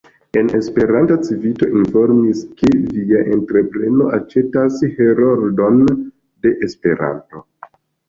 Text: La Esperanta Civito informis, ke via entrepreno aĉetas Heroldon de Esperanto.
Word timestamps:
La 0.35 0.41
Esperanta 0.59 1.17
Civito 1.27 1.67
informis, 1.81 2.41
ke 2.63 2.73
via 2.95 3.21
entrepreno 3.37 4.09
aĉetas 4.21 4.83
Heroldon 4.99 5.81
de 5.93 6.59
Esperanto. 6.73 7.49